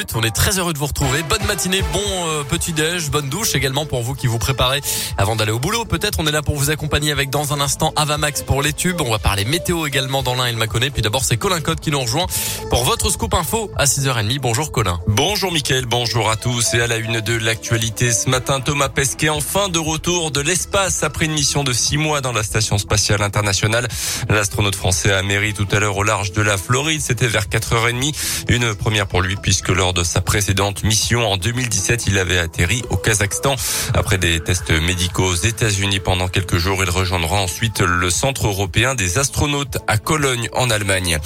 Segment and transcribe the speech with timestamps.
[0.00, 0.12] minutes.
[0.16, 1.22] On est très heureux de vous retrouver.
[1.22, 4.80] Bonne matinée, bon euh, petit déj, bonne douche également pour vous qui vous préparez
[5.16, 5.84] avant d'aller au boulot.
[5.84, 9.00] Peut-être on est là pour vous accompagner avec dans un instant Avamax pour les tubes.
[9.00, 10.90] On va parler météo également dans l'un il m'a connaît.
[10.90, 12.26] Puis d'abord c'est Colin Code qui nous rejoint
[12.70, 14.38] pour votre scoop info à 6h30.
[14.40, 14.98] Bonjour Colin.
[15.06, 19.28] Bonjour Mickaël, bonjour à tous et à la une de l'actualité ce matin Thomas Pesquet
[19.28, 22.78] en fin de retour de l'espace après une mission de six mois dans la station
[22.78, 23.88] spatiale internationale.
[24.28, 27.00] L'astronaute français a mérité tout à l'heure au large de la Floride.
[27.00, 28.14] C'était vers 4h30.
[28.48, 32.82] Une première pour lui puisque lors de sa précédente mission en 2017, il avait atterri
[32.90, 33.56] au Kazakhstan.
[33.94, 38.94] Après des tests médicaux aux États-Unis pendant quelques jours, il rejoindra ensuite le centre européen
[38.94, 41.18] des astronautes à Cologne en Allemagne.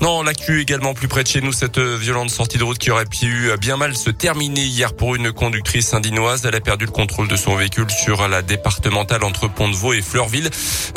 [0.00, 3.06] Dans l'actu également plus près de chez nous, cette violente sortie de route qui aurait
[3.06, 6.42] pu bien mal se terminer hier pour une conductrice indinoise.
[6.46, 10.50] Elle a perdu le contrôle de son véhicule sur la départementale entre Pont-de-Vaux et Fleurville,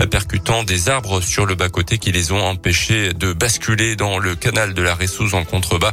[0.09, 4.73] percutant des arbres sur le bas-côté qui les ont empêchés de basculer dans le canal
[4.73, 5.91] de la Ressouze en contrebas.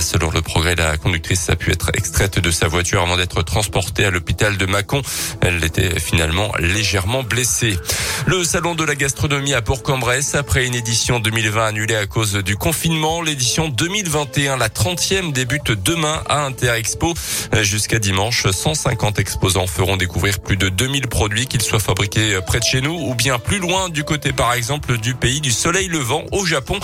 [0.00, 0.42] Selon le
[0.74, 4.66] la conductrice a pu être extraite de sa voiture avant d'être transportée à l'hôpital de
[4.66, 5.02] Mâcon.
[5.40, 7.78] Elle était finalement légèrement blessée.
[8.26, 12.56] Le salon de la gastronomie à Bourg-en-Bresse, après une édition 2020 annulée à cause du
[12.56, 17.14] confinement, l'édition 2021, la 30e, débute demain à Interexpo.
[17.62, 22.64] Jusqu'à dimanche, 150 exposants feront découvrir plus de 2000 produits, qu'ils soient fabriqués près de
[22.64, 26.24] chez nous ou bien plus loin du côté, par exemple, du pays du soleil levant
[26.32, 26.78] au Japon.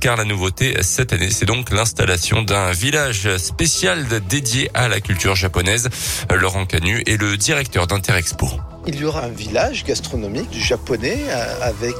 [0.00, 5.34] Car la nouveauté cette année, c'est donc l'installation d'un village spécial dédié à la culture
[5.34, 5.88] japonaise.
[6.34, 8.48] Laurent Canu est le directeur d'Interexpo.
[8.92, 11.18] Il y aura un village gastronomique japonais
[11.62, 11.94] avec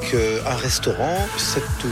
[0.45, 1.89] un restaurant, 7 ou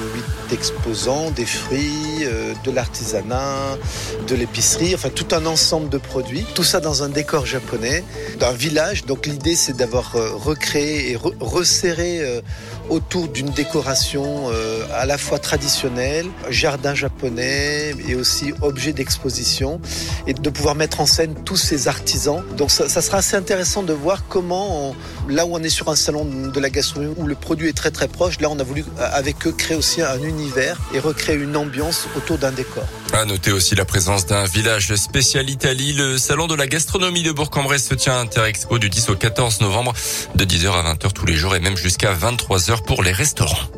[0.51, 2.27] 8 exposants, des fruits,
[2.65, 3.79] de l'artisanat,
[4.27, 6.45] de l'épicerie, enfin tout un ensemble de produits.
[6.55, 8.03] Tout ça dans un décor japonais,
[8.41, 9.05] d'un village.
[9.05, 12.43] Donc l'idée c'est d'avoir recréé et resserré
[12.89, 14.51] autour d'une décoration
[14.93, 19.81] à la fois traditionnelle, jardin japonais et aussi objet d'exposition
[20.27, 22.43] et de pouvoir mettre en scène tous ces artisans.
[22.57, 24.88] Donc ça, ça sera assez intéressant de voir comment on,
[25.29, 27.91] là où on est sur un salon de la gastronomie où le produit est très
[27.91, 31.57] très proche, là on a voulu avec eux créer aussi un univers et recréer une
[31.57, 32.85] ambiance autour d'un décor.
[33.13, 35.93] À noter aussi la présence d'un village spécial Italie.
[35.93, 39.61] Le salon de la gastronomie de Bourg-en-Bresse se tient à Interexpo du 10 au 14
[39.61, 39.93] novembre
[40.35, 43.78] de 10h à 20h tous les jours et même jusqu'à 23h pour les restaurants.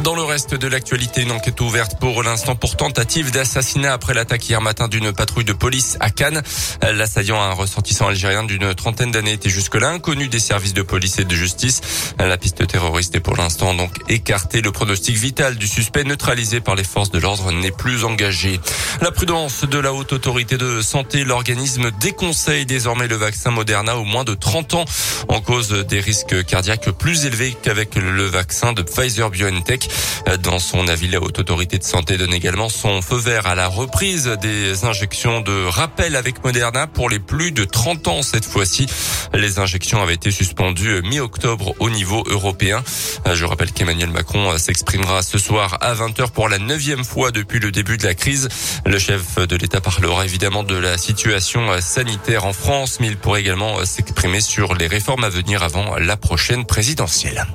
[0.00, 4.48] Dans le reste de l'actualité, une enquête ouverte pour l'instant pour tentative d'assassinat après l'attaque
[4.48, 6.42] hier matin d'une patrouille de police à Cannes.
[6.80, 11.24] L'assaillant, un ressortissant algérien d'une trentaine d'années, était jusque-là inconnu des services de police et
[11.24, 11.82] de justice.
[12.18, 14.62] La piste terroriste est pour l'instant donc écartée.
[14.62, 18.60] Le pronostic vital du suspect neutralisé par les forces de l'ordre n'est plus engagé.
[19.02, 24.04] La prudence de la haute autorité de santé, l'organisme déconseille désormais le vaccin Moderna aux
[24.04, 24.84] moins de 30 ans
[25.28, 29.81] en cause des risques cardiaques plus élevés qu'avec le vaccin de Pfizer BioNTech.
[30.42, 33.68] Dans son avis, la haute autorité de santé donne également son feu vert à la
[33.68, 38.86] reprise des injections de rappel avec Moderna pour les plus de 30 ans cette fois-ci.
[39.34, 42.82] Les injections avaient été suspendues mi-octobre au niveau européen.
[43.32, 47.70] Je rappelle qu'Emmanuel Macron s'exprimera ce soir à 20h pour la neuvième fois depuis le
[47.70, 48.48] début de la crise.
[48.86, 53.40] Le chef de l'État parlera évidemment de la situation sanitaire en France, mais il pourrait
[53.40, 57.46] également s'exprimer sur les réformes à venir avant la prochaine présidentielle.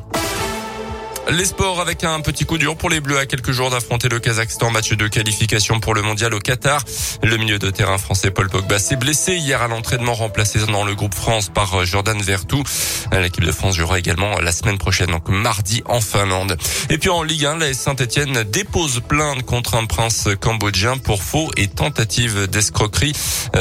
[1.29, 4.19] Les sports avec un petit coup dur pour les Bleus à quelques jours d'affronter le
[4.19, 4.71] Kazakhstan.
[4.71, 6.81] Match de qualification pour le mondial au Qatar.
[7.21, 10.95] Le milieu de terrain français Paul Pogba s'est blessé hier à l'entraînement remplacé dans le
[10.95, 12.63] groupe France par Jordan Vertou.
[13.11, 16.55] L'équipe de France jouera également la semaine prochaine, donc mardi en Finlande.
[16.89, 21.51] Et puis en Ligue 1, la Saint-Etienne dépose plainte contre un prince cambodgien pour faux
[21.57, 23.13] et tentative d'escroquerie.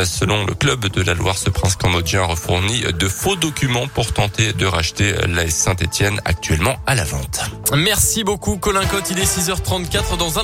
[0.05, 4.12] Selon le club de la Loire, ce prince cambodgien a fourni de faux documents pour
[4.12, 7.56] tenter de racheter la Saint-Etienne actuellement à la vente.
[7.77, 10.43] Merci beaucoup Colin Cotte, il est 6h34 dans un.